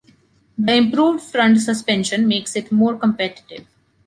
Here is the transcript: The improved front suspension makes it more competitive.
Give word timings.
The 0.57 0.73
improved 0.73 1.21
front 1.21 1.59
suspension 1.61 2.27
makes 2.27 2.55
it 2.55 2.71
more 2.71 2.97
competitive. 2.97 3.67